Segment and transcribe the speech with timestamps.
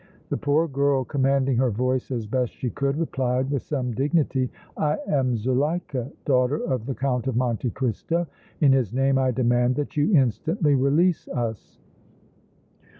[0.29, 4.97] The poor girl, commanding her voice as best she could, replied, with some dignity: "I
[5.07, 8.25] am Zuleika, daughter of the Count of Monte Cristo!
[8.61, 11.77] In his name I demand that you instantly release us!"